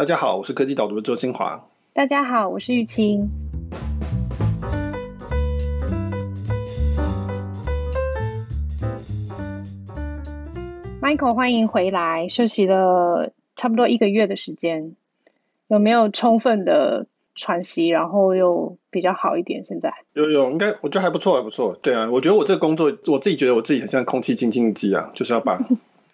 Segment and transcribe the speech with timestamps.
[0.00, 1.68] 大家好，我是科技导读的周清华。
[1.92, 3.28] 大家好，我是玉清。
[11.02, 14.96] Michael，欢迎回来，休息了差不多一个月的时间，
[15.68, 19.66] 有没有充分的喘息，然后又比较好一点？
[19.66, 21.78] 现在有有，应该我觉得还不错，还不错。
[21.82, 25.60] 对啊，我觉得我这个工作，我自己觉得我自己很像空气清净机啊，就是要把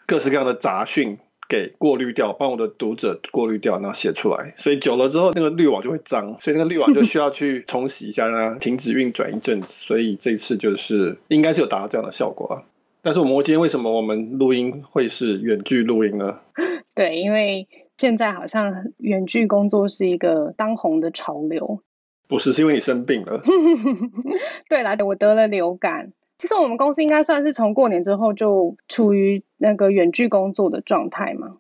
[0.07, 1.19] 各式各样的杂讯。
[1.49, 4.55] 给过滤掉，帮我的读者过滤掉，然后写出来。
[4.57, 9.69] 所以久了之后，那个滤网就会脏，所以那个滤网就需要去冲洗一下，让它停止运转一阵子。
[9.69, 12.63] 所以这次就是应该是有达到这样的效果啊。
[13.03, 16.41] 但是我们今天为什么我们录音会是远距录音呢？
[16.95, 21.81] 对，因为现在好像远距工作是一个当红的潮流。
[22.29, 23.43] 不是，是因为你生病了。
[24.69, 26.13] 对啦，我得了流感。
[26.39, 31.57] 其实我们公司应该算是从过年之后就处于那个远距工作的状态嘛。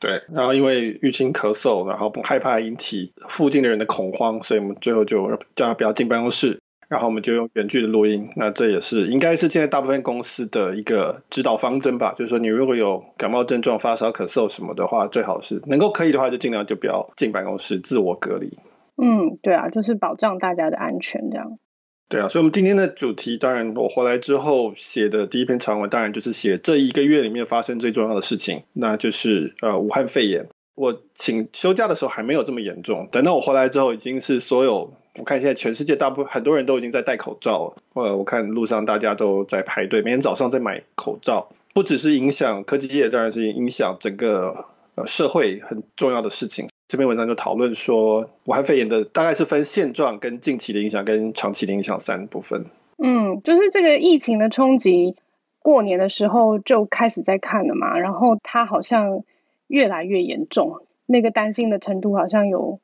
[0.00, 8.30] 对，然后因为玉清咳嗽，然后不害怕引起附近的人的恐慌，所以我们最后就叫他不要进办公室，然后我们就用远距的录音。
[8.34, 18.58] 那这也是应该是现在大部分公司的一个指导方针吧，就是说你如果有感冒症状、发烧、咳嗽什么的话，最好是能够可以的话，就尽量就不要进办公室，自我隔离。
[18.96, 21.58] 嗯，对啊，就是保障大家的安全这样。
[22.08, 30.48] 对啊，所以，我们今天的主题，当然，我回来之后写的第一篇长文，当然就是写这一个月里面发生最重要的事情，那就是呃，武汉肺炎。
[30.74, 37.76] 我请休假的时候还没有这么严重，等到我回来之后，已经是所有，我看现在全世界大部分很多人都已经在戴口罩了。
[37.94, 46.68] 呃，我看路上大家都在排队，每天早上在买口罩，不只是影响科技界，当然是影响整个呃社会很重要的事情。
[46.92, 52.66] 这篇文章就讨论说，武汉肺炎的大概是分现状、跟近期的影响、跟长期的影响三部分。
[52.98, 55.16] 嗯，就是这个疫情的冲击，
[55.58, 59.24] 过年的时候就开始在看了嘛，然后它好像
[59.68, 62.78] 越来越严重，那个担心的程度好像有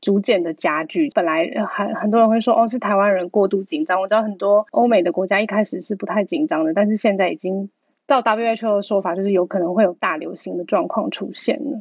[0.00, 1.08] 逐渐的加剧。
[1.12, 4.00] 本来很很多人会说，哦，是台湾人过度紧张。
[4.00, 7.70] 我知道很多欧美的国家一开始是不太紧张的，但是现在已经
[8.06, 11.80] 照 WHO 的说法，就是有可能会有大流行的状况出现了。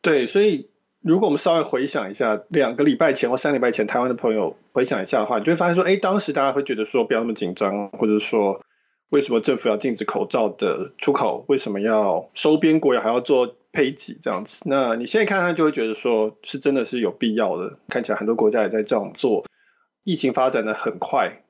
[0.00, 0.70] 对，所以。
[1.04, 8.64] 如果我们稍微回想一下，两个礼拜前或三礼拜前，台湾的朋友回想一下的话，你就会发现说，哎，当时大家会觉得说不要那么紧张，或者说
[9.10, 14.62] 为什么政府要禁止口罩的出口，为什么要收编国，还要做配给这样子？
[14.64, 19.44] 那你现在看看就会觉得说是真的是有必要的，看起来很多国家也在这样做。
[20.04, 21.42] 疫情发展的很快，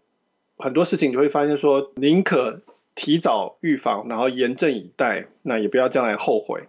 [0.58, 2.62] 很多事情你会发现说，宁可
[2.96, 6.64] 提早预防，然后严阵以待，那也不要将来后悔。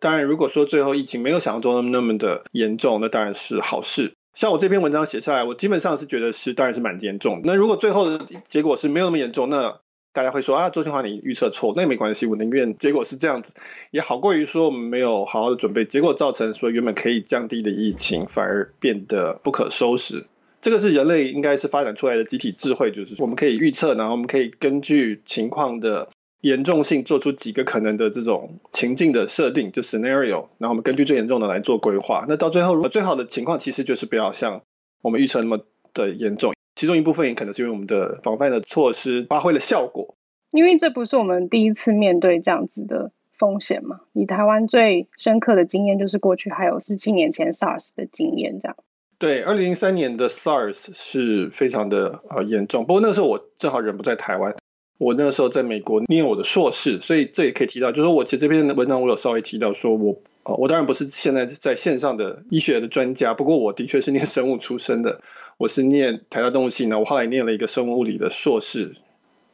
[0.00, 4.14] 当然，如果说最后疫情没有想象中那么那么的严重，那当然是好事。
[4.34, 7.42] 像我这篇文章写下来，我基本上是觉得是，当然是蛮严重。
[7.44, 9.78] 那如果最后的结果是没有那么严重，那
[10.14, 13.52] 大家会说啊，周清华你预测错，那也没关系，我宁愿结果是这样子，
[13.90, 20.24] 也好过于说我们没有好好的准备，结果造成说原本可以降低的疫情反而变得不可收拾。
[20.62, 26.08] 这个是人类应该是发展出来的集体智慧，就是我们可以预测，然后我们可以根据情况的。
[26.40, 32.24] 严重性做出几个可能的这种情境的设定，就 scenario，然后我们根据最严重的来做规划。
[32.28, 34.62] 那到最后，如果最好的情况其实就是不要像
[35.02, 35.60] 我们预测那么
[35.92, 36.54] 的严重。
[36.74, 40.16] 其中一部分也可能是因为我们的防范的措施发挥了效果。
[40.50, 44.00] 因为这不是我们第一次面对这样子的风险嘛。
[44.14, 48.76] 以台湾最深刻的经验就是过去还有十七年前 SARS 的经验，这样。
[49.18, 52.86] 对，二零零三年的 SARS 是非常的呃严重。
[52.86, 54.54] 不过那个时候我正好人不在台湾。
[55.00, 65.22] 我那个时候在美国念我的硕士，所以这也可以提到，就是我其实这篇文章我有稍微提到，说我呃我当然不是现在在线上的医学的专家，不过我的确是念生物出身的，
[65.56, 68.94] 我是念台大动物系呢，我后来念了一个生物物理的硕士，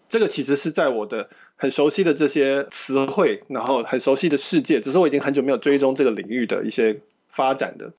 [0.08, 7.92] 这个其实是在我的很熟悉的这些词汇，然后很熟悉的世界，只是我已经很久没有追踪这个领域的一些发展的。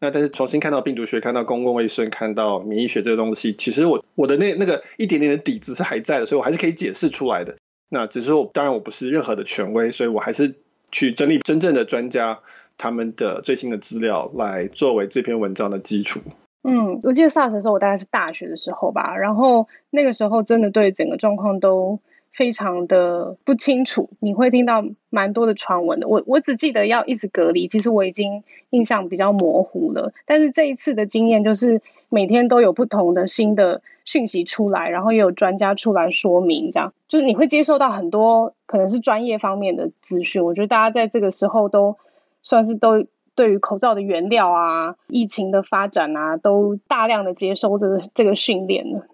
[0.00, 7.56] 那但是重新看到病毒学，看到公共卫生，看到免疫学这个东西，其实我我的那那个一点点的底子是还在的，所以我还是可以解释出来的。
[7.88, 10.54] 那只是我当然我不是任何的权威，所以我还是
[10.92, 12.40] 去整理真正的专家
[12.76, 16.20] 他们的最新的资料来作为这篇文章的基础。
[16.62, 22.00] 嗯，我记得 SARS 的时候，我大概是大学的时候吧，然后那个时候真的对整个状况都。
[22.36, 26.06] 非常的不清楚，你会听到蛮多的传闻的。
[26.06, 30.12] 我我只记得要一直隔离，其实我已经印象比较模糊了。
[30.26, 31.80] 但是这一次的经验就是
[32.10, 40.44] 每天都有不同的新的讯息出来，然后也有专家出来说明，这样就是你会接受到很多可能是专业方面的资讯。
[40.44, 41.96] 我觉得大家在这个时候都
[42.42, 49.06] 算是都对于口罩的原料啊、疫情的发展啊，都大量的接收这个这个训练了。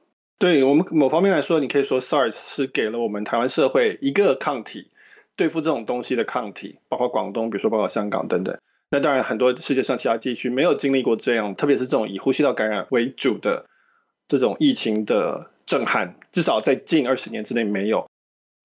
[0.42, 4.88] 对我们某方面来说，你可以说 SARS 是给了我们台湾社会一个抗体，
[5.36, 8.58] 对付这种东西的抗体，包括广东，比如说包括香港等等。
[8.90, 13.66] 那当然，很多世界上其他地区没有经历过这样，特别是这种以呼吸道感染为主的
[14.26, 18.10] 这种疫情的震撼，至少在近二十年之内没有。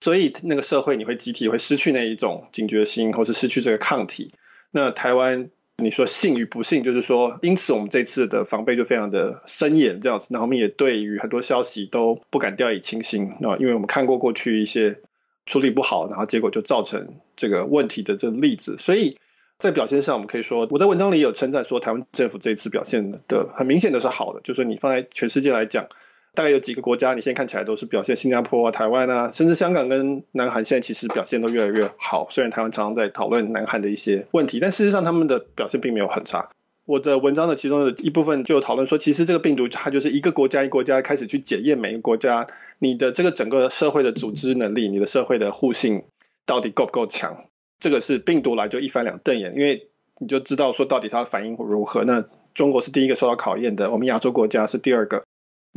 [0.02, 4.34] 所以那个社会你会集体会失去那一种警觉心，或是失去这个抗体。
[4.72, 5.52] 那台湾。
[5.80, 10.30] 你说幸与不幸，就是说，因此我们这次的防备就非常的森严，这样子。
[10.32, 15.00] 然后我们也对于很多消息都不敢掉以轻心，那因为我们看过过去一些
[15.46, 18.78] 处理不好，然后结果就造成这个问题的这个例子。
[18.80, 19.20] 所以
[19.60, 25.88] 在表现上，我们可以说，我在文章里有称赞说，台湾政府这次表现的很明显的是好的，就是你放在全世界来讲。
[26.38, 32.28] 大概有几个国家，你现在看起来都是表现，新加坡啊、台湾啊，甚至香港跟南韩现在其实表现都越来越好。
[32.30, 36.52] 虽然台湾常常在讨论南韩的一些问题，但事实上他们的表现并没有很差。
[36.86, 42.46] 我的文章的其中的一部分就讨论说，其实这个病毒它就是一个国家一个国家开始去检验每一个国家
[42.78, 46.04] 你的这个整个社会的组织能力，你的社会的互信
[46.46, 47.46] 到底够不够强。
[47.80, 49.88] 这个是病毒来就一翻两瞪眼，因为
[50.20, 52.04] 你就知道说到底它的反应如何。
[52.04, 55.24] 那中国是第一个受到考验的，我们亚洲国家是第二个。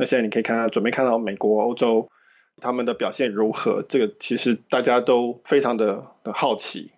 [0.01, 2.09] 那现在你可以看到，准备看到美国、欧洲
[2.59, 3.83] 他们的表现如何？
[3.87, 6.91] 这个其实大家都非常的好奇。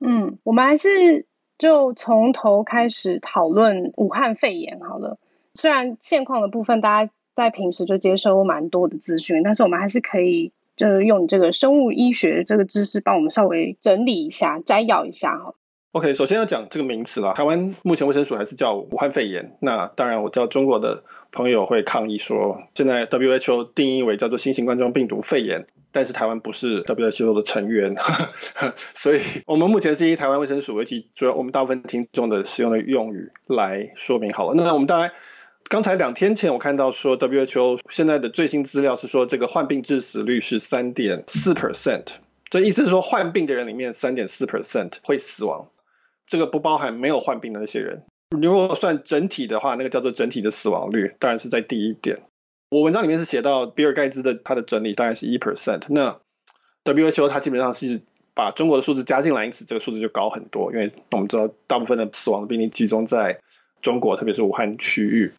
[0.00, 1.26] 嗯，我们还是
[1.58, 5.18] 就从头开始讨论武汉肺炎好了。
[5.52, 15.52] 虽然现况的部分大家在平时就接收蛮多的资讯，但是我们还是可以就是用这个生物医学这个知识帮我们稍微整理一下、摘要一下哈。
[15.96, 17.32] OK，首先要讲这个名词啦。
[17.32, 19.56] 台湾目前卫生署还是叫武汉肺炎。
[19.60, 27.96] 那当然，我知道中国的朋友会抗议说，现在 WHO 定义为叫做新型冠状病毒肺炎，但是台湾不是 WHO 的成员，
[28.92, 34.52] 所以我们目前是以台湾卫生署为其主要，我们大部分听众的使用的用语来说明好了。
[34.54, 35.14] 那我们大概
[35.66, 42.08] 刚才两天前我看到说 WHO 现在的最新资料是说，这个患病致死率是三点四 percent，
[42.50, 45.70] 这意思是说患病的人里面三点四 percent 会死亡。
[46.26, 48.02] 这个不包含没有患病的那些人。
[48.30, 52.22] 如果算整体的话，那个叫做整体的死亡率，当然是在第一点。
[52.70, 55.82] 我文章里面是写到比尔盖茨的他的整理大概是一 percent。
[55.88, 56.18] 那
[56.84, 58.02] WHO 它基本上是
[58.34, 60.72] 把中国的数字加进来，因此这个数字就高很多。
[60.72, 63.38] 因为我们知道大部分的死亡的病例集中在
[63.80, 65.32] 中国，特别是武汉区域。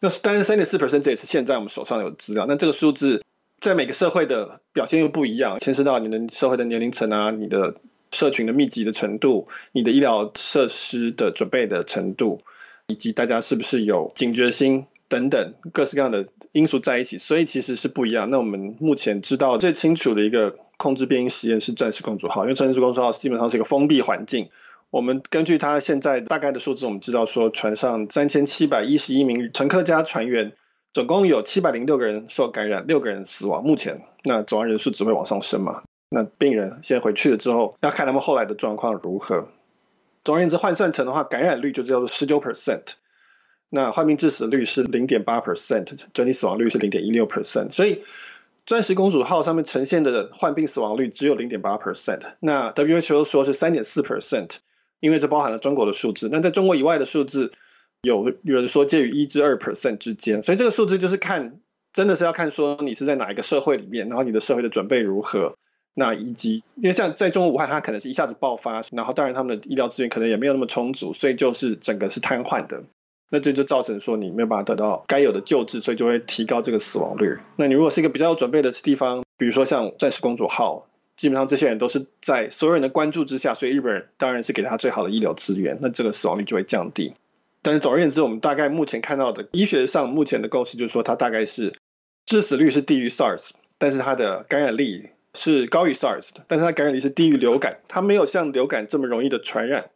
[0.00, 2.46] 那但是三点四 percent 这也是现在我们手上有资料。
[2.48, 3.22] 那这个数字
[3.60, 7.74] 在每个社会的表现又不一样，牵涉到你的社会的年龄层啊，你的。
[8.14, 12.40] 社群的密集的程度，你的医疗设施的准备的程度，
[12.86, 18.30] 以及大家是不是有警觉心等等各式各样的因素在一起，所以其实是不一样。
[18.30, 24.48] 那我们目前知道最清楚的一个控制变异实验是钻石公主号，因为钻石公主号基本上是一个封闭环境。
[24.90, 30.52] 我们根据它现在大概的数字，我们知道说船上三千七百一十一名乘客加船员，
[30.92, 33.64] 总共有七百零六个人受感染，六个人死亡。
[33.64, 35.82] 目前那总人数只会往上升嘛。
[36.14, 39.48] 那病人先回去了之后，要看他们后来的状况如何。
[40.22, 42.92] 总而言之，换算成的话，感染率就叫做十九 percent，
[43.68, 47.72] 那患病致死率是零点八 percent，整体死亡率是零点一六 percent。
[47.72, 48.04] 所以，
[48.64, 52.20] 钻石公主号上面呈现的患病死亡率只有零点八 percent。
[52.38, 54.58] 那 WHO 说是三点四 percent，
[55.00, 56.28] 因为这包含了中国的数字。
[56.30, 57.52] 那在中国以外的数字，
[58.02, 60.44] 有有人说介于一至二 percent 之间。
[60.44, 61.58] 所以这个数字就是看，
[61.92, 65.56] 真的是要看说你是在哪一个社会里面，然后你的社会的准备如何。
[65.94, 72.82] 那以及，因为像在中国武汉，它可能是一下子爆发，然后当然他们的医疗资源可能也没有那么充足，所以就是整个是瘫痪的。
[73.30, 77.38] 那这就造成说你没有办法得到该有的救治，所以就会提高这个死亡率。
[77.56, 87.14] 那你如果是一个比较有准备的地方，比如说像钻石公主号，基本上这些人都是在所有人的关注之下，所以日本人当然是给他最好的医疗资源，那这个死亡率就会降低。
[87.62, 91.72] 但是总而言之，我们大概目前看到的医学上目前的构思就是说，它大概是
[92.24, 95.08] 致死率是低于 SARS，但是它的感染力。
[95.34, 99.90] 是高于 SARS 的，但是它感染力是低于流感，它没有像流感这么容易的传染，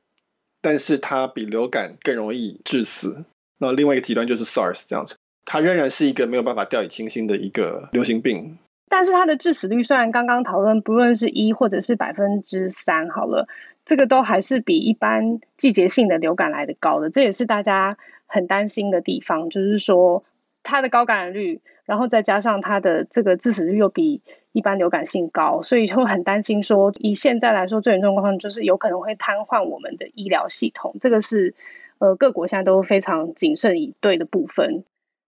[0.61, 3.25] 但是它比流感更容易致死。
[3.59, 8.59] 那另外一个极端就是 SARS 这样子，它仍然是一个没有办法掉以轻心的一个流行病。
[8.91, 13.47] 但是它的致死率虽然刚刚讨论不论是一或者是百分之三好了，
[13.85, 20.25] 这个都还是比一般季节性的流感来的高的，这也是大家很担心的地方，就是说
[20.69, 24.23] 它的高感染率，然后再加上它的这个致死率又比。
[24.53, 30.97] 一般流感性高，所以就会很担心说，以现在来说，最严重的状况就是有可能会瘫痪我们的医疗系统。
[31.01, 31.55] 这个是
[31.99, 34.83] 呃各国现在都非常谨慎以对的部分。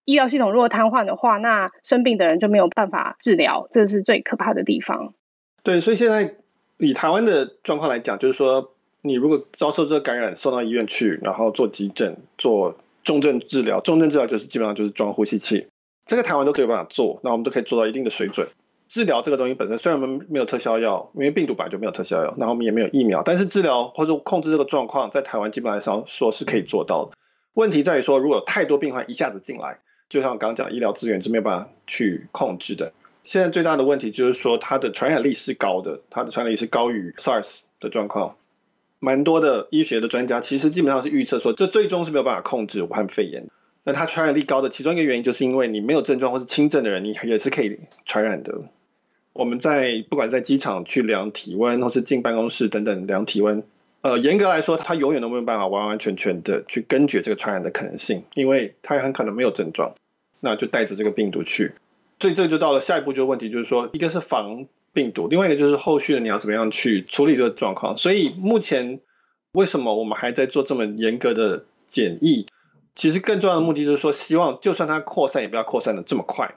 [0.04, 5.12] 医疗系统如果瘫痪的话，那生病的人就没有办法治疗，这是最可怕的地方。
[5.62, 6.34] 对，所以现在
[6.78, 15.68] 以台湾的状况来讲，就是说你如果遭受这个感染，送到医院去，然后做急诊、做重症治疗，重症治疗就是基本上就是装呼吸器，
[16.06, 18.48] 这个台湾都可以办法做，那我们都可以做到一定的水准。
[18.88, 27.12] 治疗这个东西本身，虽然我们没有特效药，因为病毒本来就没有特效药，然后我们也没有疫苗，但是治疗或者控制这个状况，在台湾基本上说是可以做到的。
[27.54, 29.78] 问题在于说，如果有太多病患一下子进来，
[30.08, 32.92] 就像我刚刚讲，医疗资源是没有办法去控制的。
[33.22, 38.34] 现在最大的问题就是说，它的传染力是高的，它的传染力是高于 SARS 的状况。
[39.00, 43.48] 蛮多的医学的专家其实基本上是预测说，这最终是没有办法控制武汉肺炎。
[43.82, 48.60] 那它传染力高的其中一个原因，就是因为你没有症状或是轻症的人，你也是可以传染的。
[49.32, 53.62] 我们在不管在机场去量体温，或是进办公室等等量体温，
[54.02, 59.94] 呃，严格来说，它永远都没有办法完完全全的去根绝这个传染的可能性，因为它很可能没有症状，
[60.40, 61.72] 那就带着这个病毒去。
[62.18, 67.96] 所以这就到了下一步，就问题就是说，一个是防病毒，另外一个就是后续的你要怎么样去处理这个状况。
[67.96, 69.00] 所以目前
[69.52, 72.46] 为什么我们还在做这么严格的检疫？
[72.94, 76.54] 其实更重要的目的就是说，希望就算它扩散，也不要扩散的这么快，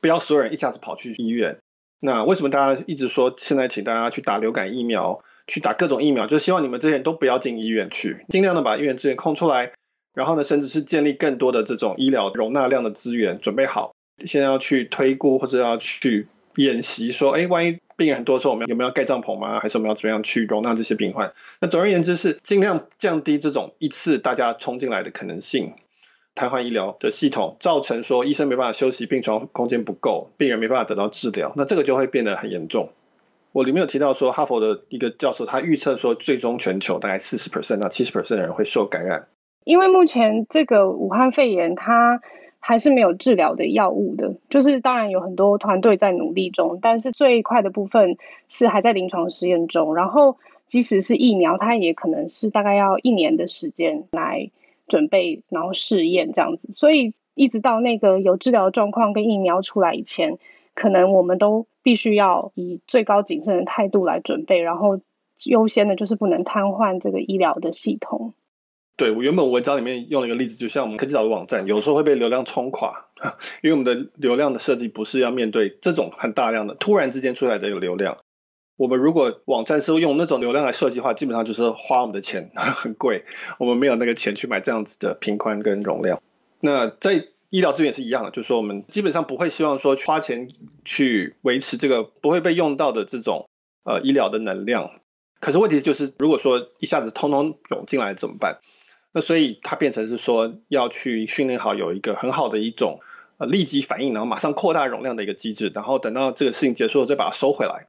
[0.00, 1.58] 不要所有人一下子跑去医院。
[2.00, 9.72] 那为什么大家一直说现在请大家去打流感疫苗，去打各种疫苗，就希望你们这些人都不要进医院去，尽量的把医院资源空出来，
[10.14, 13.92] 然后呢，甚至是建立更多的这种医疗容纳量的资源准备好。
[14.24, 16.26] 现在要去推估或者要去
[16.58, 19.60] 演习，说，哎，万一病人很多时候，我们有没有盖帐篷吗？
[19.60, 21.32] 还是我们要怎么样去容纳这些病患？
[21.60, 25.74] 那总而言之是尽量降低这种一次大家冲进来的可能性。
[26.34, 32.90] 瘫痪医疗的系统造成说医生没办法休息，病床空间不够，病人没办法得到治疗，那这个就会变得很严重。
[33.52, 39.26] 我里面有提到说，哈佛的一个教授他预测说，最终全球大概四十 percent 到七十 percent 的人会受感染。
[39.64, 42.20] 因为目前这个武汉肺炎它
[42.60, 48.16] 还是没有治疗的药物的，就是当然有很多团队在努力中，但是最快的部分
[48.48, 49.94] 是还在临床实验中。
[49.94, 50.36] 然后
[50.66, 54.50] 即使是疫苗，它也可能是大概要一年的时间来。
[54.90, 60.38] 准备，然后试验这样子，所以一直到那个有治疗状况跟疫苗出来以前，
[60.72, 64.98] 可能我们都必须要以最高谨慎的态度来准备，然后
[65.44, 68.32] 优先的就是不能瘫痪这个医疗的系统。
[68.98, 73.06] 对，我原本文章里面用了一个例子，就像我们科技岛的网站，有时候会被流量冲垮，
[73.62, 78.18] 因为我们的流量的设计不是要面对这种很大量的突然之间出来的一个流量。
[78.76, 83.24] 我们如果网站是用那种流量来设计的话，基本上就是花我们的钱 很贵，
[83.58, 86.20] 我们没有那个钱去买这样子的频宽跟容量。
[86.58, 90.48] 那在医疗资源是一样的，就是说我们基本上不会希望说花钱
[90.84, 93.48] 去维持这个不会被用到的这种
[93.84, 94.90] 呃医疗的能量。
[95.38, 98.58] 可是问题就是，如果说一下子通通涌进来怎么办？
[99.20, 103.00] 所以它变成是说要去训练好有一个很好的一种
[103.38, 107.86] 呃立即反应，然后马上扩大容量的一个机制，然后等到这个事情结束了再把它收回来。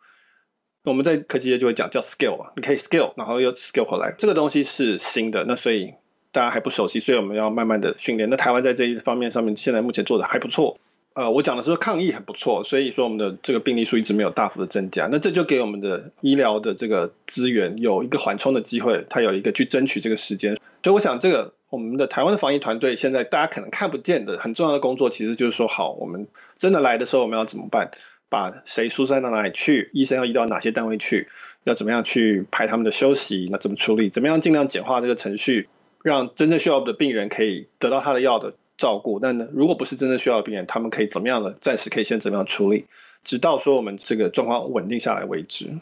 [0.86, 4.16] 我们在科技界就会讲叫 scale，你可以 scale，然后又 scale 回来。
[4.18, 5.94] 这个东西是新的，那所以
[6.32, 8.30] 大家还不熟悉，所以我们要慢慢的训练。
[8.30, 10.80] 那台湾在这一方面上面，现在目前做的还不错。
[11.20, 15.10] 呃，我讲的是说抗疫很不错，所以说我们的这个病例数一直没有大幅的增加。
[15.12, 20.56] 那这就给我们的医疗的这个资源有一个缓冲的机会，它有一个去争取这个时间。
[20.82, 26.26] 所以我想这个我们的台湾的防疫团队现在大家可能看不见的很重要的工作，其实就是说好，我们
[26.58, 27.92] 真的来的时候我们要怎么办？
[28.30, 29.90] 把谁疏散到哪里去？
[29.92, 31.28] 医生要移到哪些单位去？
[31.66, 33.50] 要怎么样去排他们的休息？
[33.52, 34.10] 那怎么处理？
[34.10, 35.68] 怎么样尽量简化这个程序，
[36.02, 39.20] 让真正需要的病人可以得到他的药的照顾？
[39.20, 41.52] 但呢，如果不是真正需要的病人，他们可以怎么样的？
[41.60, 42.86] 暂时可以先怎么样处理，
[43.24, 45.78] 直到说我们这个状况稳定下来为止。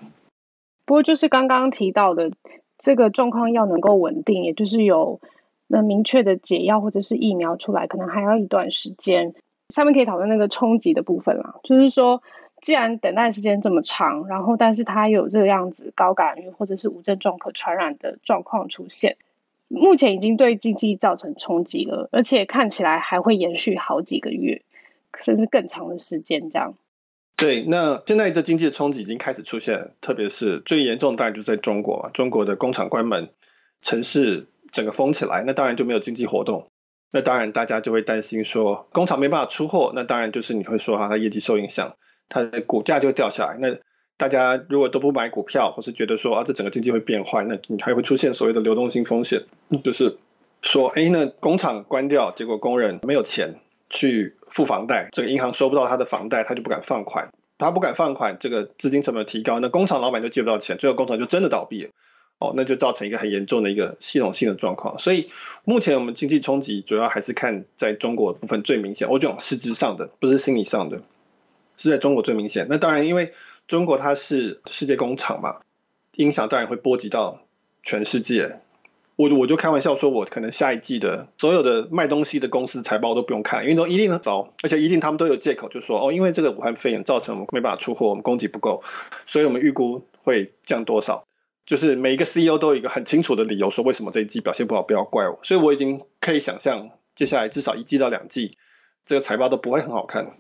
[0.86, 2.32] 不过就是刚刚提到的，
[2.80, 5.22] 这个状况要能够稳定，也就是有
[5.68, 9.36] 那明确的解药或者是疫苗出来，可能还要一段时间。
[9.70, 12.24] 下面可以讨论那个冲击的部分啦，就是说，
[12.62, 19.18] 既然等待时间这么长，然后但是它有这个样子高感染率或者是无症状可传染的状况出现，
[19.68, 24.64] 目前已经对经济造成冲击了，而且看起来还会延续好几个月，
[25.20, 26.76] 甚至更长的时间这样。
[27.36, 33.30] 对，那现在这经济的冲击已经开始出现，特别是最严重的当然就在中国，中国的工厂关门，
[33.82, 36.72] 城市整个封起来，那当然就没有经济活动。
[37.12, 41.96] 那当然，大家就会担心说，工厂没办法出货，那当然就是你会说哈，它业绩受影响，
[42.28, 43.58] 它的股价就会掉下来。
[43.60, 43.78] 那
[44.18, 49.44] 大家如果都不买股票，或是觉得说啊，这整个经济会变坏，那你还会出现所谓的流动性风险，
[49.84, 50.18] 就是
[50.62, 53.60] 说，哎，那工厂关掉，结果工人没有钱
[53.90, 61.92] 去付房贷，这个银行收不到他的房贷，他就不敢放款，他不敢放款，这个资金成本提高，那工厂老板就借不到钱，最后工厂就真的倒闭了。
[62.40, 65.00] 哦，那就造成一个很严重的一个系统性的状况。
[65.00, 65.26] 所以
[65.64, 69.10] 目前我们经济冲击主要还是看在中国部分最明显。
[69.10, 71.02] 我讲实质上的，不是心理上的，
[71.78, 72.68] 是在中国最明显。
[72.70, 73.34] 那当然，因为
[73.68, 75.60] 中国它是世界工厂嘛，
[76.16, 77.42] 影响当然会波及到
[77.84, 78.62] 全世界。
[79.18, 88.84] 我我就开玩笑说，我可能下一季的所有的卖东西的公司财报都不用看，因为都一定很糟，而且一定他们都有借口，就说哦，因为这个武汉肺炎造成我们没办法出货，我们供给不够，
[89.26, 91.26] 所以我们预估会降多少。
[91.66, 95.40] 就是每一个 CEO 都有一个很清楚的理由，说为什么这一季表现不好，不要怪我。
[95.44, 98.52] 所以我已经可以想象，接下来至少一季到两季，
[99.06, 100.38] 这个财报都不会很好看。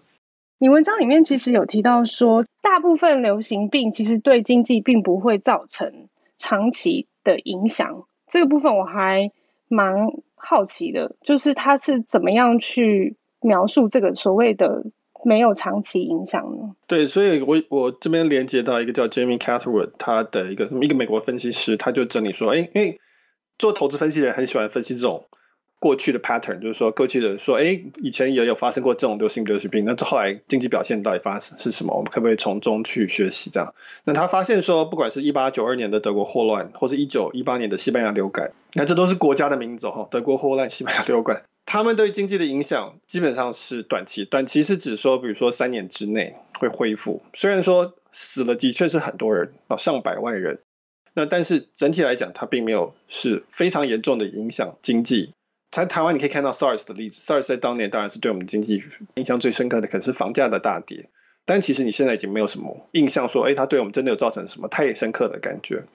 [0.60, 8.04] 你文章里面其实有提到说，大部分流行病其实对经济并不会造成长期的影响。
[8.28, 9.32] 这个部分我还
[9.70, 14.84] 蛮好奇的，就是他是怎么样去描述这个所谓的
[15.24, 16.76] 没有长期影响呢？
[16.88, 23.00] 对，所以我我这边连接到一个叫 Jamie Catherwood，他的一个一个美国分析师，他就整理说，哎，因为
[23.58, 25.30] 做投资分析的人很喜欢分析这种。
[25.80, 31.96] 过去的 pattern 就是说，过去的说，哎，以前也有发生过这种流行流行病，那后来经济表现到底发生是什么？
[31.96, 33.52] 我们可不可以从中去学习？
[33.52, 50.60] 这样，那他发现说，不管是一八九二年的德国霍乱，或是一九一八年的西班牙流感，那这都是国家的名字哈，德国霍乱、西班牙流感，他们对经济的影响基本上是短期，短期是指说，比如说三年之内会恢复，虽然说死了的确是很多人啊，上百万人，
[51.14, 55.34] 那但是整体来讲，它并没有是非常严重的影响经济。
[55.70, 57.22] 在台湾，你可以看到 SARS 的例子。
[57.22, 58.84] SARS 在当年当然是对我们经济
[59.16, 61.10] 印象最深刻的，可能是房价的大跌。
[61.46, 65.86] 但其实你现在已经没有什么印象说，哎，它对我们真的有造成什么太深刻的感觉。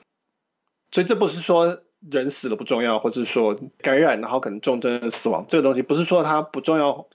[0.90, 7.06] 所以这不是说人死了不重要，或者是说感染然后可能重症死亡这个东西，不是说它不重要。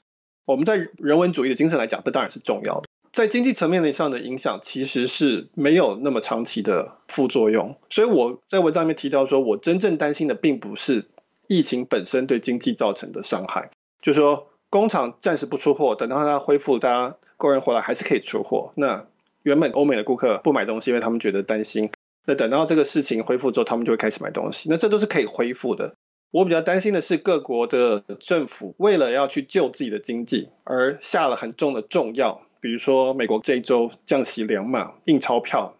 [0.46, 2.88] 我们在人文主义的精神来讲，这当然是重要的。
[3.12, 7.78] 在经济层面上的影响，其实是没有那么长期的副作用。
[7.90, 11.06] 所以我在文章里面提到说，我真正担心的并不是。
[11.48, 18.74] 疫情本身对经济造成的伤害，就是说工厂暂时不出货，等到它恢复，大家工人回来还是可以出货。
[18.76, 19.08] 那
[19.44, 21.90] 原本欧美的顾客不买东西，因为他们觉得担心。
[22.26, 24.68] 那等到这个事情恢复之后，他们就会开始买东西。
[24.70, 25.96] 那这都是可以恢复的。
[26.32, 32.42] 我比较担心的是各国的政府为了要去救自己的经济，而下了很重的重药。
[32.60, 35.78] 比如说美国这一周降息两码，印钞票，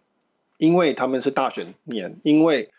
[0.56, 2.70] 因为他们是大选年，因为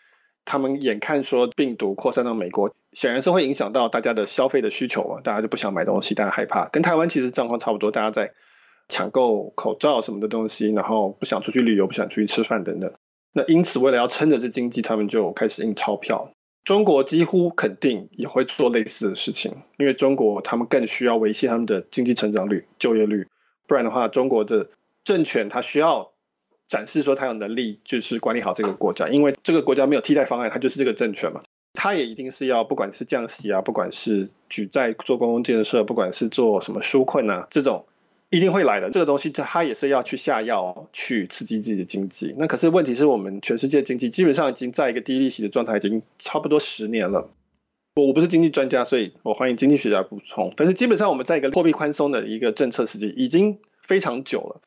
[0.44, 2.74] 他们眼看说病毒扩散到美国。
[2.92, 6.68] 显然是会影响到大家的消费的需求嘛，大家就不想买东西，大家害怕。
[6.68, 8.32] 跟台湾其实状况差不多，大家在
[8.88, 12.92] 抢购口罩什么的东西，然后不想出去旅游，不想出去吃饭等等。
[13.32, 16.32] 那因此，为了要撑着这经济，他们就开始印钞票。
[16.64, 23.28] 中国几乎肯定也会做类似的事情，因为中国他们更需要维系他们的经济成长率、就业率，
[23.66, 24.68] 不然的话，中国的
[25.02, 26.10] 政权它需要
[26.66, 31.42] 展示说它有能力，就是管理好这个国家，因为这个国家没有替代方案，它就是这个政权嘛。
[31.72, 37.86] 他也一定是要，不管是降息啊，不管是举债做公共建设，不管是做什么纾困啊，这种
[38.28, 38.90] 一定会来的。
[38.90, 42.34] 这个东西，他也是要去下药去刺激自己的经济。
[42.36, 47.30] 那可是问题是我们全世界经济基本上已经在一个低利息的状态，已经差不多十年了。
[47.94, 50.52] 我我不是经济专家，所以我欢迎经济学家补充。
[50.56, 54.60] 但是基本上我们在一个货币宽松的一个政策时期已经非常久了。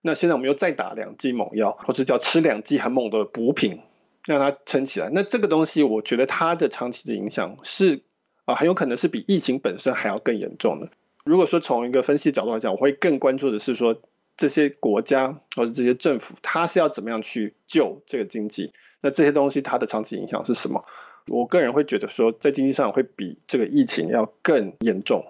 [0.00, 3.80] 那现在我们又再打两剂猛药，或者叫吃两剂很猛的补品。
[4.28, 8.02] 让它撑起来，那这个东西我觉得它的长期的影响是
[8.44, 10.90] 啊，很有可能是比疫情本身还要更严重的。
[11.24, 14.02] 如果说从一个分析角度来讲，我会更关注的是说
[14.36, 18.74] 这些国家或者这些政府，它是要怎么样去救这个经济？
[19.00, 20.84] 那这些东西它的长期影响是什么？
[21.28, 25.24] 我个人会觉得说，在经济上会比这个疫情要更严重。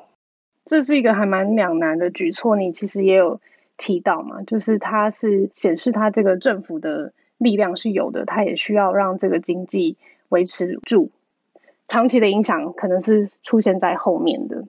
[0.67, 3.41] 这是一个还蛮两难的举措，你其实也有
[3.77, 7.13] 提到嘛，就是它是显示它这个政府的。
[7.38, 9.96] 力量是有的，它也需要让这个经济
[10.29, 11.11] 维持住。
[11.87, 14.64] 长期的影响可能是出现在后面的。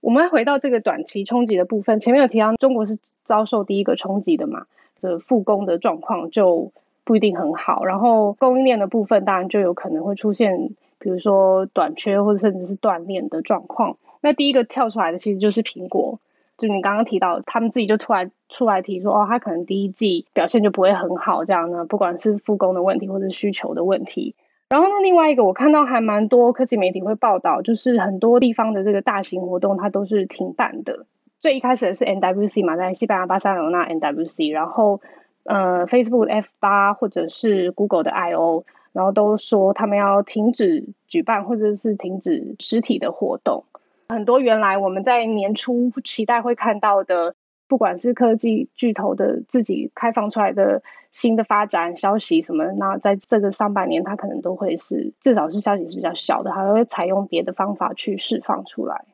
[0.00, 4.66] 我们回到这个短期冲击的部分，前面有提到中国是遭受第一个冲击的嘛，
[4.98, 6.70] 这复工的状况就
[7.02, 7.84] 不一定很好。
[7.84, 13.96] 然后供应链的部分当然就有可能会出现，比如说短缺或者甚至是断链的状况。
[14.20, 16.20] 那第一个跳出来的其实就是苹果。
[16.58, 24.34] 就你刚刚提到，他们自己就突然出来提说，哦，他可能第一季表现就不会很好，这样呢，不管是复工的问题或者需求的问题。
[24.68, 31.06] 然后呢，另外一个我看到还蛮多科技媒体会报道，就是很多地方的这个大型活动它都是停办的。
[31.38, 35.00] 最一开始的是 NWC 嘛，在西班牙巴塞罗那 NWC，然后
[35.44, 43.64] 呃 Facebook F 八或者是 Google 的 I/O，然后都说他们要停止举办或者是停止实体的活动。
[44.08, 47.34] 很多原来我们在年初期待会看到的，
[47.68, 59.04] 不管是科技巨头的自己开放出来的新的发展消息什么，那在这个上半年，它可能都会是至少是消息是比较小的，还会采用别的方法去释放出来。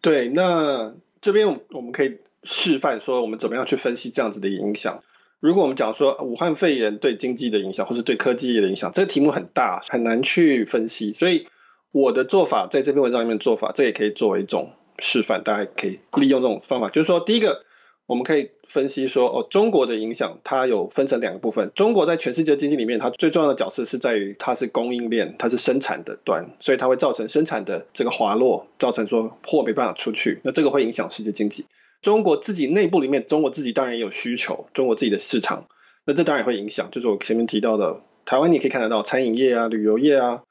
[0.00, 5.02] 对，那这边我们可以示范说，我们怎么样去分析这样子的影响。
[5.38, 11.12] 如果我们讲说武汉肺炎对经济的影响，或是对科技的影响，这个题目很大，很难去分析。
[11.12, 11.46] 所以
[11.96, 16.90] 我的做法在这篇文章里面做法，这也可以作为一种示范，大家可以利用这种方法。
[16.90, 17.62] 就是说，第一个，
[18.04, 21.72] 我们可以分析说，哦，中国的影响它有分成两个部分。
[21.74, 31.64] 中国在全世界经济里面，它最重要的角色是在于它是供应链，它是生产的端，所以它会造成生产的这个滑落，造成说货没办法出去，那这个会影响世界经济。
[32.02, 35.66] 中国自己内部里面，中国自己当然也有需求，中国自己的市场，
[36.04, 36.90] 那这当然也会影响。
[36.90, 40.42] 就是我前面提到的，台湾你可以看得到，餐饮业啊、旅游业啊、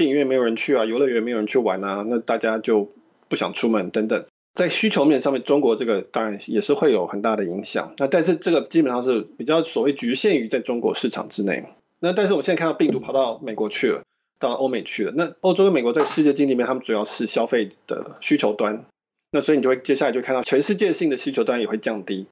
[0.00, 2.90] 电影院没有人去啊、游乐园没有人去玩啊，那大家就
[3.28, 4.24] 不想出门等等。
[4.54, 7.92] 在需求面上面，中国这个当然也是会有很大的影响。
[7.98, 11.66] 那但是这个基本上是比较所谓局限于在中国市场之内。
[11.98, 14.02] 那但是我们现在看到病毒跑到美国去了，
[14.38, 15.12] 到欧美去了。
[15.14, 18.86] 那欧洲跟美国在世界经济里面，他们主要是消费的需求端。
[19.32, 22.26] 那所以你就会接下来就看到全世界性的需求端也会降低，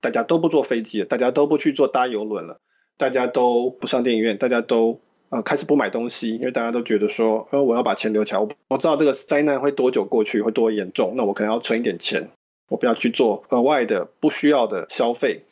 [0.00, 2.60] 大家都不坐飞机了，大家都不去坐搭邮轮了，
[2.96, 12.30] 大家都不上电影院，大家都呃开始不买东西，因为大家都觉得说，呃我要把钱留起来，我我知道这个灾难会多久过去，会多严重，那我可能要存一点钱，
[12.68, 15.44] 我不要去做额外的不需要的消费，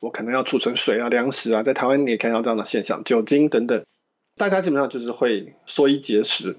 [0.00, 3.84] 我可能要储存水啊、粮食啊，在台湾你也看到这样的现象，酒精等等，
[4.36, 6.56] 大家基本上就是会缩衣节食。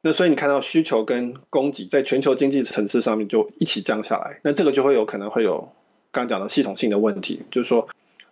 [0.00, 5.72] 那所以你看到需求跟供给在全球经济层次上面就一起降下来，那这个就会有可能会有
[6.12, 7.88] 刚刚讲的系统性的问题，就是说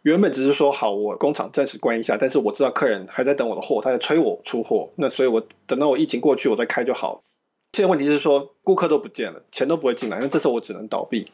[0.06, 7.24] 原本只是说好我工厂暂时关一下，但是我知道客人还在等我的货，他在催我出货，那所以我等到我疫情过去我再开就好。
[7.72, 11.26] 现在问题是说顾客都不见了，钱都不会进来，那这时候我只能倒闭。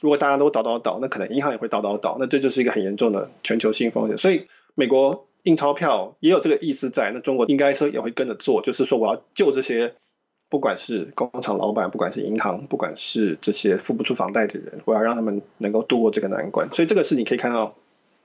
[0.00, 4.18] 如果大家都倒倒倒，那可能银行也会倒倒倒，那这就是一个很严重的全球性风险。
[4.18, 5.24] 所以美国。
[5.44, 9.94] 印钞票也有这个意思在，那中国应该说也会跟着做，就是说我要救这些，
[10.50, 16.68] 不管是工厂老板，不管是银行，不管是这些付不出房贷的人，我要让他们能够度过这个难关。
[16.74, 17.76] 所以这个是你可以看到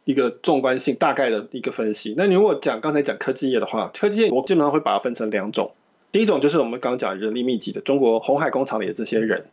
[0.05, 2.13] 一个纵观性大概的一个分析。
[2.17, 5.71] 那你如果讲刚才讲科技业的话，科技业我基本上会把它分成两种，
[6.11, 9.45] 第一种就是我们刚刚讲人力密集的中国红海工厂里的这些人，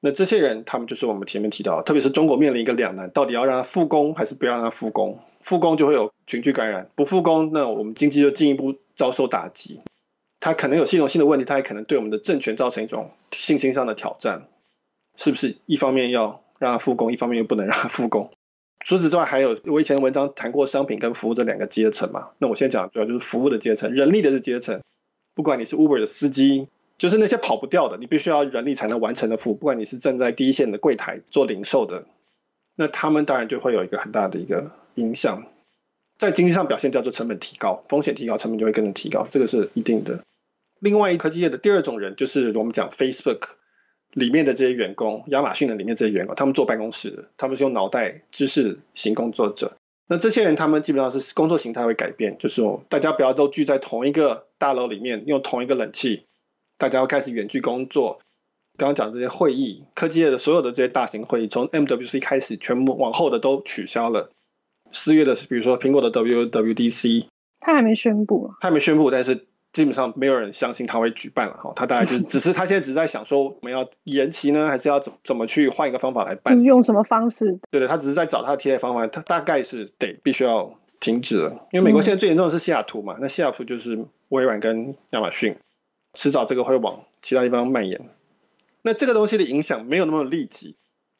[0.00, 5.20] 那这些人他们就是我们前面提到，特别是中国面临一个两难，到底要让他复工还是不要让他复工？
[5.40, 9.80] 复工就会有群聚感染，不复工，那我们经济就进一步遭受打击。
[10.40, 14.46] 它可能有系统性的问题，它也可能对我们的政权造成一种信心上的挑战。
[15.16, 18.30] 是不是一方面要让它复工，一方面又不能让它复工？
[18.88, 22.30] 除此之外，还有我以前的文章谈过商品跟服务这两个阶层嘛？
[22.38, 24.80] 那我现在讲主要就是服务的阶层，人力的这阶层。
[25.34, 29.54] 不管你是 Uber 的司机，就是那些跑不掉的，你必须要人力才能完成的服务。
[29.54, 32.06] 不管你是站在第一线的柜台做零售的，
[32.76, 34.70] 那他们当然就会有一个很大的一个。
[34.94, 35.44] 影响
[36.16, 40.24] 在经济上表现叫做成本提高，风险提高，成本就会跟着提高，这个是一定的。
[40.80, 43.50] 另外，科技业的第二种人就是我们讲 Facebook
[44.12, 49.76] 里面的这些员工，亚马逊的里面这些员工，他们坐办公室的，他们是用脑袋知识型工作者。
[50.06, 56.24] 那这些人他们基本上是工作形态会改变，就是说大家不要都聚在同一个大楼里面，用同一个冷气，
[56.78, 58.20] 大家要开始远距工作。
[58.78, 64.30] 刚刚讲这些会议，科技业的所有的这些大型会议，从 MWC 开始，全部往后的都取消了。
[64.92, 67.26] 四月的，比如说苹果的 WWDC，
[67.60, 71.72] 他还没宣布，他还没宣布，但是基本上没有人相信他会举办了哈。
[71.76, 76.54] 他大概就是， 只是他现在只是在想说，我们要延期呢，还是要怎怎么去换一个方法来办？
[76.54, 77.58] 就是用什么方式？
[77.70, 85.56] 对对，他只是在找他的替代方法，他大概是得必须要停止了，因为美国现在最严重的是西雅图嘛，嗯、那西雅图就是微软跟亚马逊，
[86.14, 88.08] 迟早这个会往其他地方蔓延。
[88.82, 90.76] 那这个东西的影响没有那么立即，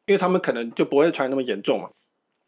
[0.07, 1.91] 因为他们可能就不会传那么严重嘛。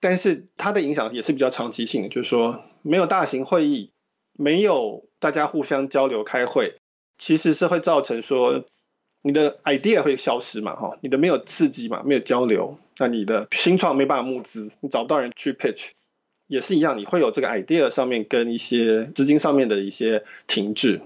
[0.00, 3.90] 但是它的影响也是比较长期性的，就是说没有大型会议，
[4.32, 6.74] 没有大家互相交流开会，
[7.16, 8.64] 其实是会造成说
[9.22, 15.90] 你的 idea 会消失嘛，哈，你的没有刺激嘛，没有交流，那你的新创没办法募资，你找不到人去 pitch，
[16.46, 21.02] 也是一样，你会有这个 idea 上面跟一些资金上面的一些停滞，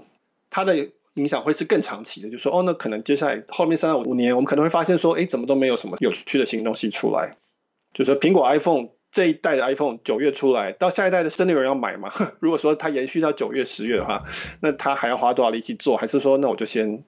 [0.49, 7.35] 它的影响会是更长期的，就说哦，那可能接下来后面三到五年，我们可能会发现说，哎，怎么都没有什么有趣的新东西出来。
[7.93, 12.11] 就是说苹果 iPhone 这一代的 iPhone 九月出来，到下一代的真的有人要买吗？
[12.41, 14.25] 如果说它延续到九月、十月的话，
[14.59, 15.95] 那它还要花多少力气做？
[15.95, 17.01] 还是说，那我就先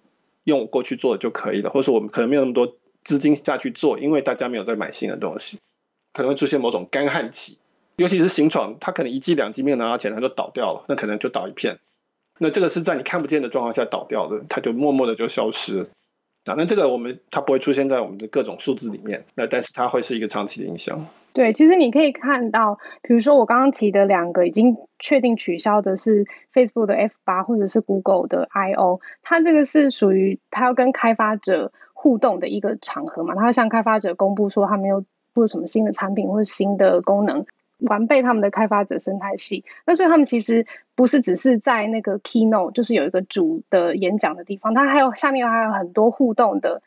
[0.46, 1.70] 用过去做的就可以了？
[1.70, 5.60] 或者说我们可能没有那么多资金下去做，因为大家没有在买新的东西，
[6.14, 7.58] 可能会出现某种干旱期。
[7.98, 11.78] 尤其是新创，它可能一季两季没有拿到钱，它就倒掉了，那可能就倒一片。
[12.38, 15.90] 那这个是在你看不见的状况下倒掉的，它就默默的就消失。
[16.46, 21.06] 啊，那这个我们它不会出现在我们的各种数字里面，那但是它会是一个长期的影响。
[21.38, 37.46] 对，其实你可以看到，比如说我刚刚提的两个已经确定取消的是 Facebook 的 F 八或者是 Google 的 I O，它这个是属于它要跟开发者互动的一个场合嘛，它要向开发者公布说他没有做什么新的产品或者新的功能。
[37.78, 39.64] 完备他们的开发者生态系。
[39.86, 46.82] 那所以他们其实不是只是在那个 keynote，就是有一个主的演讲的地方，它还有下面还有很多互动的。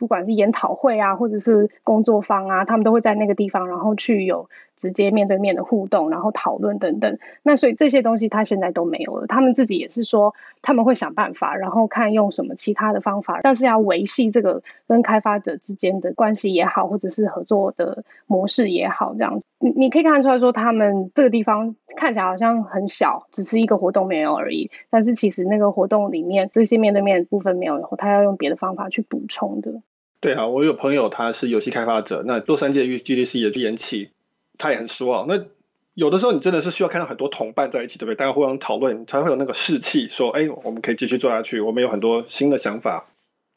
[0.00, 7.18] 不管是研讨会啊，或者是工作坊啊，他们都会在那个地方，然后去有直接面对面的互动，然后讨论等等。
[7.42, 9.26] 那所以这些东西他现在都没有了。
[9.26, 24.70] 他们自己也是说他们会想办法，然后看用什么其他的方法，但是要维系这个跟开发者之间的关系也好，或者是合作的模式也好，这样你你可以看出来说，他们这个地方看起来好像很小，只是一个活动没有而已。
[24.88, 29.82] 但是其实那个活动里面这些面对面的部分没有以后，他要用别的方法去补充的。
[30.20, 34.10] 对啊，我有朋友他是游戏开发者，那洛杉矶的 GDC 也延期，
[34.58, 35.26] 他也很失望。
[35.26, 35.46] 那
[35.94, 38.16] 有的时候你真的是需要看到很多同伴在一起，对不对？
[38.16, 41.60] 大家互相讨论，才会有那个士气，说，哎，我们可以继续做下去。
[41.60, 43.08] 我们有很多新的想法，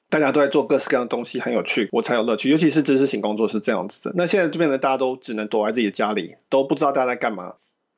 [0.09, 2.49] 大家都在做各式各样的东西，很有趣，我才有乐趣。
[2.49, 4.13] 尤其是知识型工作是这样子的。
[4.15, 7.55] 那现在这边的大家都只能躲在自己的家里，都不知道大家在干嘛，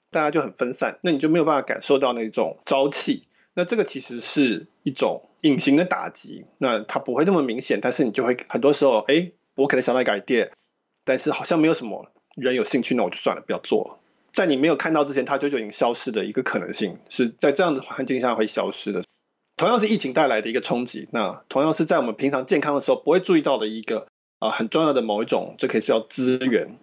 [0.09, 3.23] 大家就很分散，那你就没有办法感受到那种朝气。
[3.55, 10.49] 那这个其实是一种隐形的打击，那它不会那么明显，但是你就会很多时候，哎，我可能想到一个 idea，
[11.05, 13.99] 但是好像没有什么人有兴趣，那我就算了，不要做了。
[14.33, 19.05] 在你没有看到之前，它就就已经消失的一个可能性，是在这样的环境下会消失的。
[19.55, 24.07] 同样是疫情带来的一个冲击，那同样是在我们平常健康的时候不会注意到的一个
[24.39, 26.77] 啊很重要的某一种，这可以叫资源，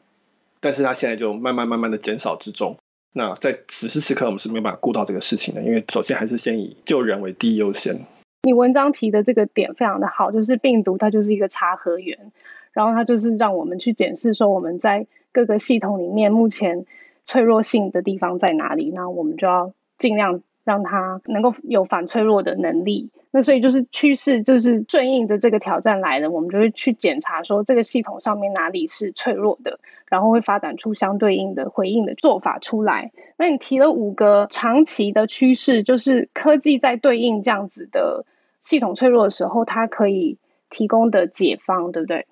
[0.60, 2.78] 但是它现在就慢慢慢慢的减少之中。
[3.12, 8.06] 那在此时此刻，我们是没办法顾到这个事情的，因为首先还是先以救人为第一优先。
[8.44, 12.32] 你文章提的这个点非常的好，就是病毒它就是一个查核源，
[12.72, 16.86] 然后它就是让我们去检视说我们在各个系统里面目前
[17.24, 23.10] 脆弱性的地方在哪里，那我们就要尽量让它能够有反脆弱的能力。
[23.30, 33.10] 那所以就是趋势，就是顺应着这个挑战来的，我们就会去检查说这个系统上面哪里是脆弱的，然后会发展出相对应的回应的做法出来。
[33.38, 38.26] 那你提了五个长期的趋势，就是科技在对应这样子的
[38.60, 40.36] 系统脆弱的时候，它可以
[40.68, 42.26] 提供的解方，对不对？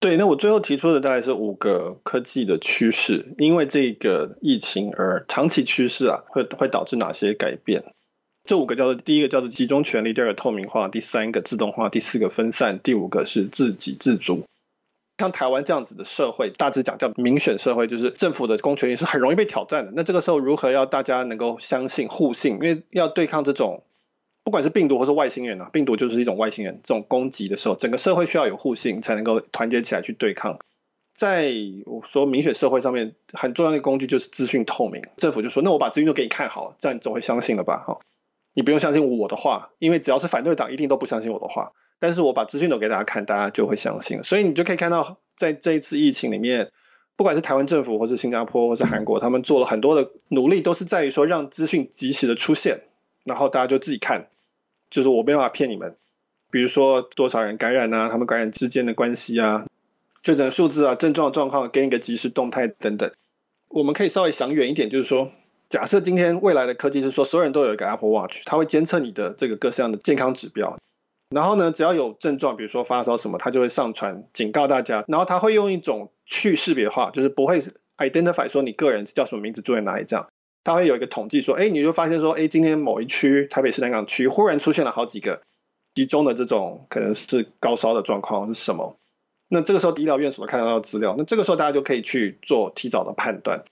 [0.00, 7.84] 对，那我最后提出的大概是五个科技的趋势，因为这个疫情而长期趋势啊，会会导致哪些改变？
[8.44, 14.44] 这五个叫做第一个叫做集中权力，第二个透明化，第三个自动化，第四个分散，第五个是自给自足。
[15.18, 19.92] 像台湾这样子的社会，大致讲叫民选社会，就是政府的公权力是很容易被挑战的。
[19.94, 22.54] 那这个时候如何要大家能够相信互信？
[22.54, 23.82] 因为要对抗这种
[24.42, 30.58] 不管是病毒或是外星人啊，病毒就是一种外星人这种攻击的时候，整个社会需要有互信才能够团结起来去对抗。
[31.12, 31.52] 在
[31.84, 35.02] 我说民选社会上面，很重要的工具就是资讯透明。
[35.16, 37.84] 政府就说，那我把资讯都给你看好，这样你总会相信了吧？
[37.86, 38.00] 哈。
[38.54, 41.72] 你不用相信我的话，因为只要是反对党，一定都不相信我的话。
[41.98, 44.22] 但是我把资讯都给大家看，大家就会相信。
[44.24, 46.70] 所以你就可以看到，在这一次疫情里面，
[47.16, 52.80] 不管是台湾政府，或是新加坡，或是韩国，他们做了很多的努力，都是在于说让资讯及时的出现，
[53.24, 54.28] 然后大家就自己看，
[54.90, 55.96] 就是我没办法骗你们。
[56.50, 59.66] 比如说多少人感染啊，他们感染之间的关系啊，
[60.22, 63.10] 确诊数字啊，症状状况跟一个即时动态等等，
[63.68, 65.30] 我们可以稍微想远一点，就是说。
[65.68, 70.76] 假设今天未来的科技是说，所有人都有一个 Apple Watch，它会监测你的这个各式样的健康指标，
[71.28, 77.62] 然后呢，只要有症状，比如说发烧什么，它就会上传警告大家，然后它会用一种去识别化，就是不会
[77.98, 80.26] identify 说你个人叫什么名字住在哪里这样，
[80.64, 85.42] 它会有一个统计说，哎，你就发现说，哎，今天某一区台北市南港区忽然出现了好几个
[85.94, 88.96] 集中的这种可能是高烧的状况是什么？
[89.48, 93.64] 那这个时候医疗院所看到的资料，那这个时候大家就可以去做提早的判断。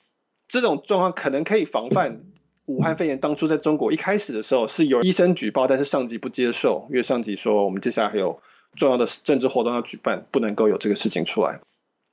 [0.48, 2.22] 这种状况可能可以防范
[2.64, 8.40] 武汉肺炎当初在中国一开始的时候是有医生举报，但是上级不接受，因为上级说我们接下来还有
[8.74, 11.60] 重要的政治活动要举办，不能够有这个事情出来。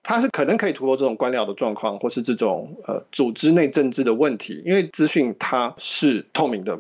[0.08, 6.80] 它是可能可以突破这种官僚的状况，或是这种呃组织内政治的问题，因为资讯它是透明的，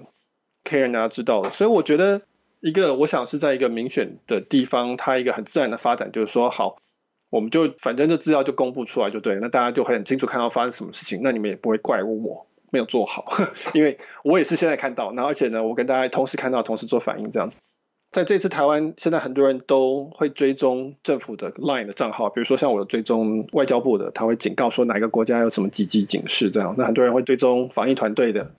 [0.63, 1.49] 可以让大家知道的。
[1.49, 2.21] 所以我觉得
[2.61, 6.77] 一个我想是在一个民选的地方，它一个很自然的发展就是说好。
[7.31, 13.25] 我们就反正这资料就公布出来就对，那大家就会很清楚看到发生什么事情，那你们也不会怪我没有做好，
[13.73, 17.57] 因为我也是现在看到，然后而且呢，我跟大家同时看到，同时做反应这样子。
[18.15, 28.53] 在这次台湾，现在很多人都会追踪政府的 LINE 的账号，比如说像我追踪外交部的，他会警告说哪个国家有什么紧急警示这样，那很多人会追踪防疫团队的，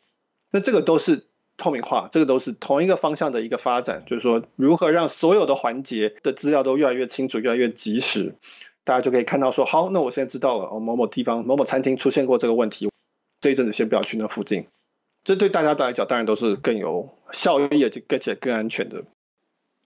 [0.52, 1.24] 那这个都是
[1.56, 8.34] 透明化，这个都是同一个方向的一个发展，就是说如何让所有的环节的资料都越来越清楚，越来越及时。
[8.84, 12.90] 大家就可以看到说，好，那我现在知道了，哦，某某地方某某餐厅出现过这个问题，
[13.40, 14.66] 这一阵子先不要去那附近。
[15.24, 19.04] 这对大家来讲，当然都是更有效益，而且更安全的。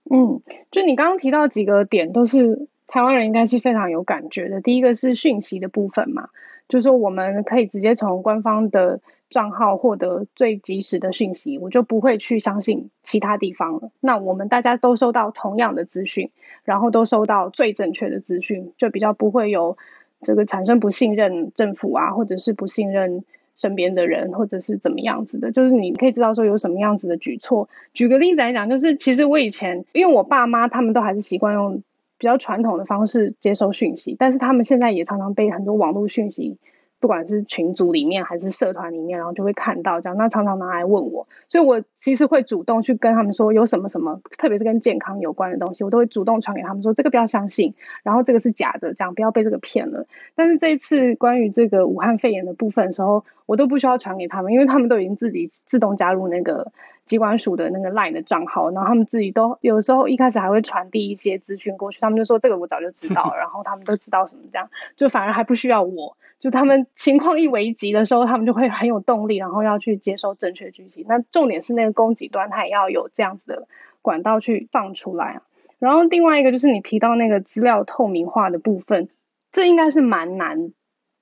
[0.09, 4.59] 嗯，就你刚刚提到几个点，都是台湾人应该是非常有感觉的。
[4.59, 6.29] 第一个是讯息的部分嘛，
[6.67, 13.91] 就是说我们可以直接从官方的账号获得最及时的讯息，我就不会去相信其他地方了。
[13.99, 16.31] 那我们大家都收到同样的资讯，
[16.65, 19.77] 然后都收到最正确的资讯，就比较不会有
[20.21, 23.23] 这个产生不信任政府啊，或者是不信任。
[23.61, 27.69] 身边的人，或者是怎么样子的，就是你可以知道说有什么样子的举措。
[27.93, 31.83] 举个例子来讲，就是其实我以前，因为我爸妈他们都还是习惯用
[32.17, 36.57] 比较传统的方式接收讯息，但是他们现在也常常被很多网络讯息。
[37.01, 50.05] 不管是群组里面还是社团里面，然后就会看到这样，那常常拿来问我，所以我其实会主动去跟他们说有什么什么，特别是跟健康有关的东西，我都会主动传给他们说这个不要相信，然后这个是假的，这样不要被这个骗了。
[50.35, 56.71] 但是这一次关于这个武汉肺炎的部分时候，我都不需要传给他们，因为他们都已经自己自动加入那个
[57.05, 66.17] 疾管署的那个 LINE 的账号，然后他们自己都有时候一开始还会传递一些资讯过去，他们就说这个我早就知道， 然后他们都知道什么这样，就反而还不需要我。
[66.39, 71.05] 就他们情况一危急的时候，他们就会很有动力，然后要去接收正确讯息。
[71.07, 73.67] 那重点是那个供给端，它也要有这样子的
[74.01, 75.43] 管道去放出来啊。
[75.77, 79.09] 然后另外一个就是你提到那个资料透明化的部分，
[79.51, 80.73] 这应该是蛮难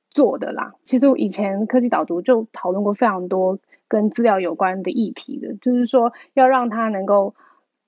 [0.10, 0.76] 做的啦。
[0.84, 3.60] 其实我以前科技导读就讨论过非常多
[3.90, 7.36] 跟资料有关的议题的，就是说要让它能够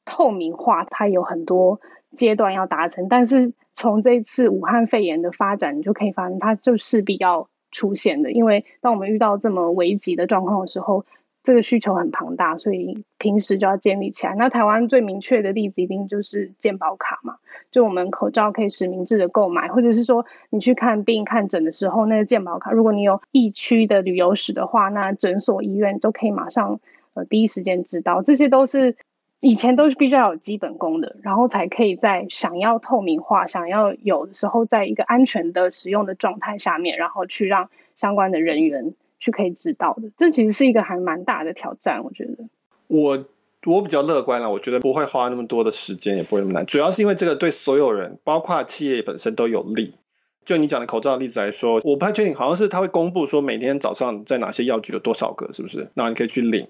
[0.03, 1.79] 透明化，它有很多
[2.17, 3.53] 阶段要达成，但是。
[3.73, 8.29] 从这次武汉肺炎的发展，你就可以发现它就势必要出现的。
[8.33, 11.05] 因为当我们遇到这么危急的状况的时候，
[11.43, 14.35] 这个需求很庞大，所以平时就要建立起来。
[14.35, 17.37] 那台湾最明确的例子一定就是健保卡嘛，
[17.71, 26.79] 就我们口罩可以实名制的购买，或者是说你去看病看诊的时候，那个健保卡，如果你有疫区的旅游史的话，那诊所医院都可以马上
[27.13, 28.95] 呃第一时间知道，这些都是。
[29.43, 40.11] 以前都是必须要有基本功的，然后才可以在想要透明化、想要有的时候，在一个安全的使用的状态下面，然后去让相关的人员去可以知道的。
[40.17, 42.49] 这其实是一个还蛮大的挑战，我觉得。
[42.87, 43.23] 我
[43.65, 46.65] 我比较乐观了，我觉得不会花那么多的时间，也不会那么难。
[46.65, 49.93] 主要是因为这个对所有人，包括企业本身都有利。
[50.43, 55.89] 就你讲的口罩的例子来说，我不太确定，好像是他会公布说每天早上在哪些药局有多少个，是不是？
[55.93, 56.67] 那你可以去领。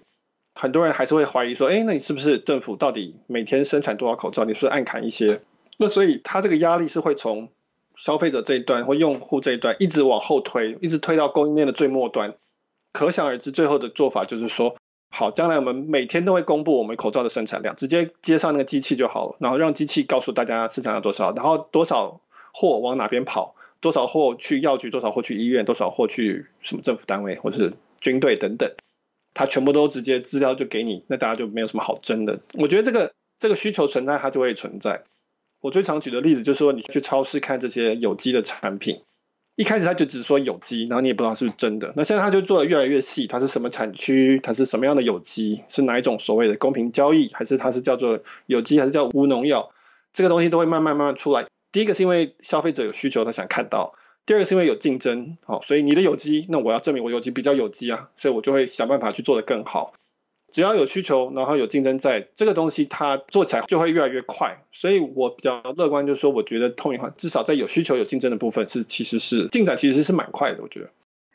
[0.54, 4.44] 很多人还是会怀疑说，哎，那你是不是政府到底每天生产多少口罩？
[4.44, 5.40] 你是不是暗砍一些？
[5.78, 7.48] 那所以他这个压力是会从
[7.96, 12.36] 消费者这一端或用户这一端一直往后推，一直推到供应链的最末端。
[12.94, 14.76] 可想而知，最后的做法就是说，
[15.10, 22.22] 好，将来我们每天都会公布我们口罩的生产量，直接接上那个机器就好了，然后让机器告诉大家生产量多少，然后多少
[22.54, 28.72] 货往哪边跑，多少货去药局，多少货去医院，多少货去什么政府单位或者是军队等等。
[29.34, 32.42] 它全部都直接资料就给你，那大家就没有什么好争的。
[32.56, 35.04] 我觉得这个这个需求存在，它就会存在。
[35.62, 39.04] 我最常举的例子就是说，你去超市看这些有机的产品，
[39.62, 41.94] 一开始他就只说有机，然后你也不知道是不是真的。
[41.96, 49.70] 那现在他就做的越来越细，它是什么产区，它是什么样的有机，是哪一种所谓的公平交易，还是它是叫做有机，还是叫无农药，
[50.14, 51.46] 这个东西都会慢慢慢慢出来。
[51.72, 53.94] 第一个是因为消费者有需求，他想看到。
[54.26, 59.94] 第二个是因为有竞争，好，所以你的有机，那我要证明我有机比较有机啊，所以我就会想办法去做得更好。
[60.52, 64.58] 只要有需求，然后有竞争在，这个东西它做起来就会越来越快。
[64.72, 70.90] 所以我比较乐观，就是说，我觉得透明化至少在有需求、有竞争的部分是其实是进展其实是蛮快的，我觉得。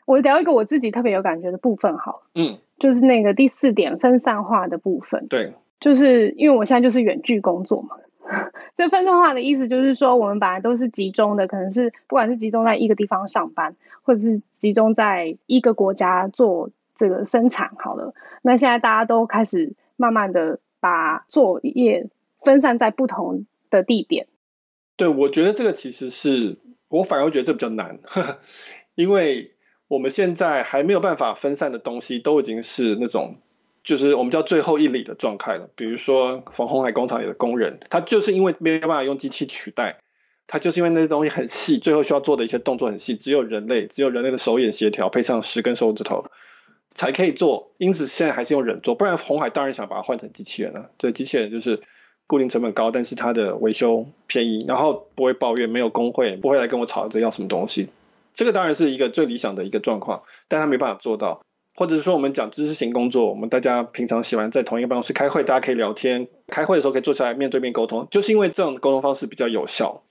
[0.05, 5.27] 我聊一个我自己特别有感觉的部分，好，嗯，就是那个第四点分散化的部分。
[5.27, 7.97] 对，就是因为我现在就是远距工作嘛。
[8.75, 18.13] 这分散化的意思就是说，我们本来都是集中的，可能是不管是集中在一个地方上班，或者是集中在一个国家做这个生产好了。
[18.41, 22.09] 那现在大家都开始慢慢的把作业
[22.43, 24.27] 分散在不同的地点。
[24.95, 26.57] 对，我觉得这个其实是
[26.89, 27.99] 我反而觉得这比较难，
[28.95, 29.53] 因为
[29.87, 33.37] 我们现在还没有办法分散的东西，都已经是那种。
[33.83, 40.01] 就是我们叫最后一里的状态了，比如说防红海工厂里的工人，他就是因为没有办法用机器取代，
[40.45, 46.25] 他就是因为那些东西很细，最后需要做的一些动作很细，只有人类，只有人类的手眼协调配上十根手指头
[46.97, 50.89] 才可以做，因此现在还是用人做，不然红海当然想把它换成机器人了。
[50.97, 51.81] 对，机器人就是
[52.25, 57.89] 固定成本高，但是它的维修便宜，然后不会抱怨，没有工会，不会来跟我吵着要什么东西，
[58.33, 61.41] 这个当然是一个最理想的一个状况，但他没办法做到。
[61.75, 70.01] 或者说，我们讲知识型工作，我们大家平常喜欢在同一个办公室开会，大家可以聊天，开会的时候可以坐下来面对面沟通，就是因为这种沟通方式比较有效，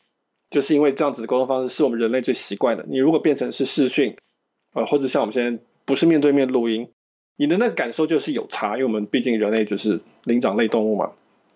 [0.48, 2.84] 就是因为这样子的沟通方式是我们人类最习惯的。
[2.88, 4.16] 你如果变成是视讯，
[4.74, 6.90] 呃，或者像我们现在不是面对面录音，
[7.36, 11.12] 你的那个感受就是有差，因为我们毕竟人类就是灵长类动物嘛，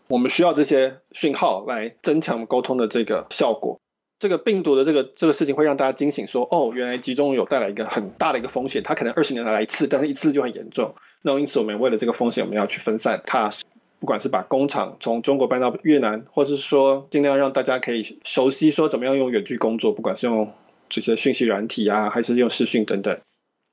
[0.09, 3.79] 我们需要这些讯号来增强沟通的这个效果。
[4.19, 10.95] 这个病毒的这个这个事情会让大家惊醒说，说哦，原来集中有带来一个很大的一个风险，它可能二十年来一次，但是一次就很严重。
[11.23, 13.51] 那因此我们为了这个风险，我们要去分散它，
[13.99, 20.53] 不管是把工厂从中国搬到越南，或是说尽量让大家可以熟悉说怎么样用远距工作，不管是用
[20.91, 23.19] 这些讯息软体啊，还是用视讯等等，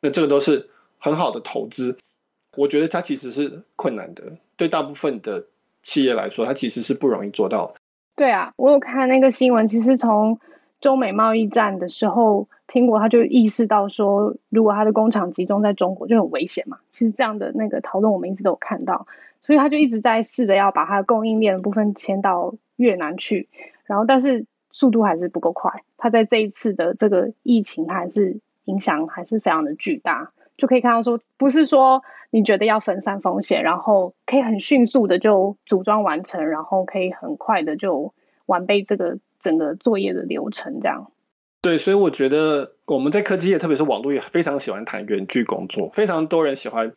[0.01, 0.69] 那这个都是
[0.99, 1.97] 很好的投资。
[2.55, 5.45] 我觉得它其实是困难的，对大部分的
[5.83, 7.75] 企业来说，它其实是不容易做到的。
[8.15, 10.39] 对啊，我有看那个新闻，其实从
[10.81, 16.79] 中美贸易战的时候，苹果它就意识到说，如果它的工厂集中在中国就很危险嘛。
[16.91, 19.05] 其实这样的那个讨论我们一直都有看到，
[19.43, 23.49] 所以它就一直在试着要把它供应链的部分迁到越南去，
[23.85, 25.83] 然后但是速度还是不够快。
[25.97, 30.31] 它在这一次的这个疫情，它还是影响还是非常的巨大。
[30.55, 32.01] 就可以看到说，不是说
[32.31, 38.13] 你觉得要分散风险，然后可以很迅速的就组装完成，然后可以很快的就
[38.47, 41.11] 完备这个整个作业的流程这样。
[41.61, 46.93] 对，所以我觉得我们在科技业，特别是网络业，非常喜欢谈远距工作，非常多人喜欢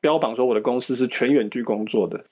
[0.00, 2.24] 标榜说我的公司是全远距工作的。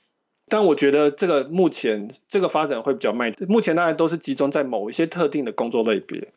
[0.49, 6.32] 但我觉得这个目前这个发展会比较慢，目前大家都是集中在某一些特定的工作类别。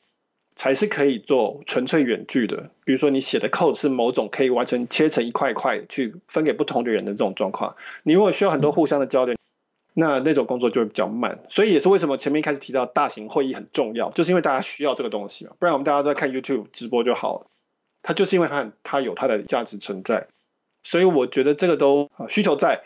[0.55, 7.75] 才是可以做纯粹远距的，比如说你写的 code 是某种可以完全切成一块一块去分给不同的人的这种状况。
[8.03, 9.35] 你如果需要很多互相的交流，
[9.95, 11.39] 那那种工作就会比较慢。
[11.49, 17.47] 所以也是为什么前面一开始提到大型会议很重要，就是因为大家需要这个东西嘛，不然我们大家都在看 YouTube 直播就好了。
[18.03, 20.27] 它就是因为它它有它的价值存在，
[20.83, 22.83] 所以我觉得这个都需求在，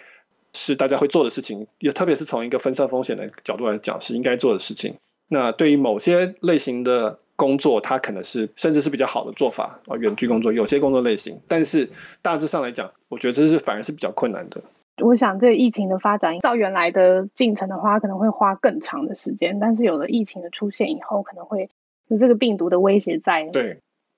[0.53, 4.95] 是大家会做的事情，也特别是从一个分散风险的角度来讲是应该做的事情。
[5.27, 7.19] 那对于某些类型的。
[7.37, 11.89] 工作它可能是甚至是比较好的做法啊，远距工作有些工作类型，但是
[12.21, 14.61] 大致上来讲，我觉得这是反而是比较困难的。
[14.97, 21.69] 我想这个疫情的发展，照原来的进程的话，可能会花更长的时间，但是有了疫情的出现以后，可能会
[22.07, 23.77] 有这个病毒的威胁在，对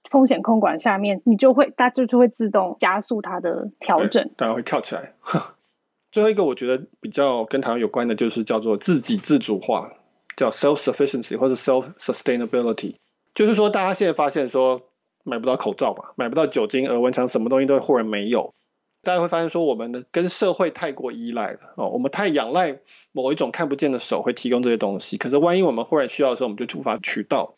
[0.09, 5.13] 风险控管下面，你就会大家就就会自动加速它的调整，当然会跳起来。
[6.13, 9.91] 最后一个我觉得比较跟台湾有关的，就是叫做自给自足化，
[10.37, 12.95] 叫 self sufficiency 或者 self sustainability。
[13.39, 14.81] 就是说，大家现在发现说
[15.23, 18.53] 买不到口罩嘛，买不到酒精、额温枪，什么东西都会忽然没有。
[19.01, 22.79] 大家会发现说，我们的跟社会太过依赖了哦，我们太仰赖
[23.13, 25.15] 某一种看不见的手会提供这些东西。
[25.15, 27.55] 可是万一我们忽然需要的时候，我们就无法取到，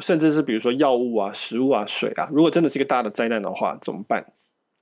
[0.00, 4.32] 甚至是比如说药物啊、食物啊、水啊，如果真的是一个大的灾难的话，怎么办？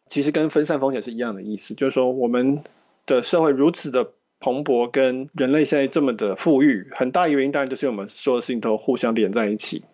[0.07, 2.64] 其实跟分散风险是一样的意思，就是说我们
[3.05, 9.84] 的社会如此的蓬勃，跟人类现在这么的富裕，很大一个原因当然就是我们所有的事情都互相连在一起。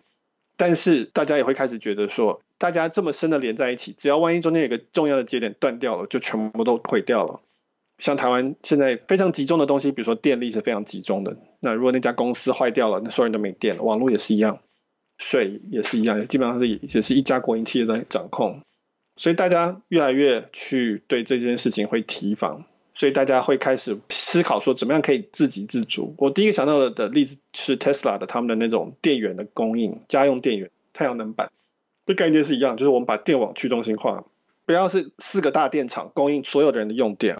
[0.57, 7.39] 但是大家也会开始觉得说，大家这么深的连在一起，只要万一中间有个重要的节点断掉了，就全部都毁掉了。
[7.99, 11.37] 像台湾现在非常集中的东西，比如说电力是非常集中的。
[11.59, 13.83] 那如果那家公司坏掉了，那所有人都没电了。
[13.83, 14.59] 网络也是一样，
[15.17, 18.61] 水也是一样，基本上是也是一家国营企业在掌控。
[19.15, 22.65] 所以大家越来越去对这件事情会提防。
[22.97, 26.15] 所以大家会开始思考说，怎么样可以自给自足？
[26.17, 31.51] 我第一个想到的的例子是 Tesla 的他们的那种电源的供应，家用电源、太阳能板，
[32.07, 34.25] 这概念是一样，就是我们把电网去中心化，
[34.65, 37.37] 不要是四个大电厂供应所有的人的用电，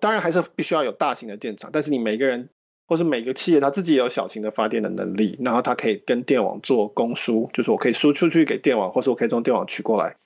[0.00, 2.48] 当然还是必须要有大型的电厂，但是你每个人
[2.86, 10.16] 或是每个企业，它自己也有小型的发电的能力，然后它可以跟电网做供输，就是我可以输出去给电网，或是我可以从电网取过来。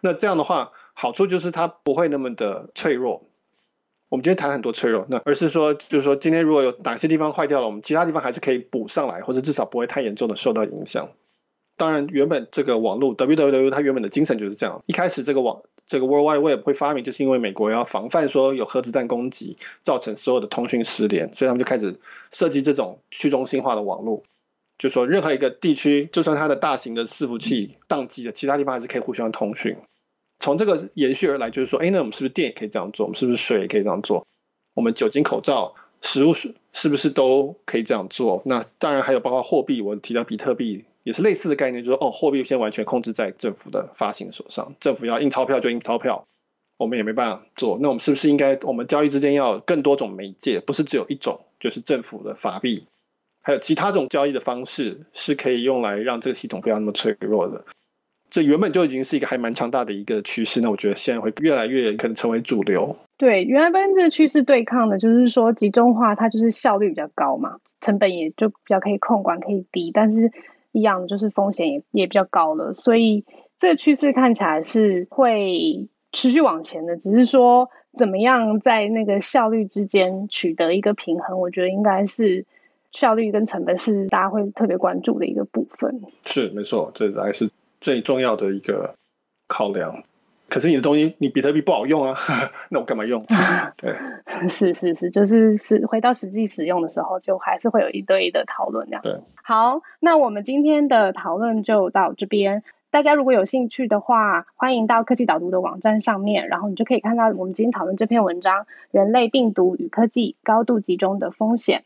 [0.00, 3.28] 那这样的话，好处就是它不会那么的脆弱。
[4.14, 11.08] 我们今天谈很多脆弱，那而是说，就是说今天如果有哪些地方坏掉了，我们其他地方还是可以补上来，或者至少不会太严重的受到影响。
[11.76, 14.84] 当然，原本这个网络 WWW 它原本的精神就是这样。
[14.86, 21.98] 一开始这个网这个 World Wide Web 会发明，就是因为美国要防范说有核子弹攻击造成所有的通讯失联，所以他们就开始
[22.30, 24.22] 设计这种去中心化的网络，
[24.78, 29.76] 就说任何一个地区，就算它的大型的伺服器宕机了，其他地方还是可以互相通讯。
[30.44, 33.06] 从这个延续而来，就是说，哎，那我们是不是电也可以这样做？
[33.06, 34.26] 我们是不是水也可以这样做？
[34.74, 38.42] 我们酒精、口罩、食物是是不是都可以这样做？
[38.44, 46.26] 那当然还有包括货币，我提到比特币也是类似的概念，就是说，哦，货币先完全控制在政府的发行手上，政府要印钞票就印钞票，
[46.76, 47.78] 我们也没办法做。
[47.80, 52.84] 那我们是不是应该，我们交易之间要更多种媒介，不是只有一种，就是政府的法币，
[53.40, 57.64] 还有其他种交易的方式是可以用来让这个系统不要那么脆弱的。
[58.34, 62.96] 这原本就已经是一个还蛮强大的一个趋势，那我觉得现在会越来越可能成为主流。
[63.16, 70.32] 对，原来跟这个趋势对抗的，就是说集中化它就是效率比较高嘛，成本也就比较可以控管，可以低，但是
[70.72, 72.72] 一样就是风险也也比较高了。
[72.72, 73.24] 所以
[73.60, 82.46] 这个趋势看起来是会持续往前的，只是说怎么样在那个效率之间取得一个平衡，我觉得应该是
[82.90, 86.00] 效率跟成本是大家会特别关注的一个部分。
[86.24, 87.48] 是没错，这还是
[87.84, 88.94] 最重要的一个
[89.46, 90.04] 考量。
[90.48, 92.16] 可是你的东西，你比特币不好用啊，
[92.70, 93.26] 那我干嘛用？
[93.76, 93.94] 对，
[94.48, 99.02] 是是是，就是是回到实际使用的时候，就还是会有一堆的讨论这样。
[99.02, 102.62] 对，好，那我们今天的讨论就到这边。
[102.90, 108.62] 大家如果有兴趣的话，欢迎到科技导读的网站上面，然后你就可以看到我们今天讨论这篇文章
[108.92, 111.80] 《人类病毒与科技高度集中的风险》。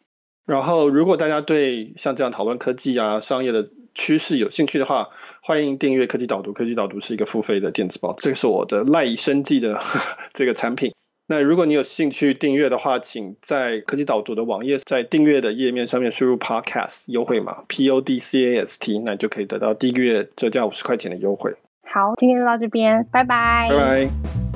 [0.46, 3.68] 然后，如果大家对像这样讨论科技啊、商业的
[3.98, 5.10] 趋势有兴趣的话，
[5.42, 6.54] 欢迎订阅科技导读。
[6.54, 9.78] 科技导读是一个付费的电子报，这个是我的赖以生计的
[10.32, 10.94] 这个产品。
[11.26, 21.52] 那如果你有兴趣订阅的话，请在科技导读的网页，在订阅的页面上面输入 Podcast 优惠码 P O D C A S T，那你就可以得到第一个月折价五十块钱的优惠。
[21.82, 23.68] 好，今天就到这边，拜拜。
[23.68, 24.47] 拜拜。